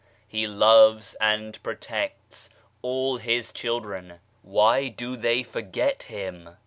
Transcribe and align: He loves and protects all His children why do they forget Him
He 0.27 0.47
loves 0.47 1.13
and 1.21 1.61
protects 1.61 2.49
all 2.81 3.17
His 3.17 3.51
children 3.51 4.13
why 4.41 4.87
do 4.87 5.15
they 5.15 5.43
forget 5.43 6.01
Him 6.01 6.55